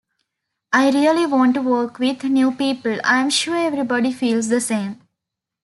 I 0.73 0.89
really 0.89 1.27
want 1.27 1.53
to 1.53 1.61
work 1.61 1.99
with 1.99 2.23
new 2.23 2.53
people, 2.53 2.97
I'm 3.03 3.29
sure 3.29 3.55
everybody 3.55 4.11
feels 4.11 4.47
the 4.47 4.59
same. 4.59 4.99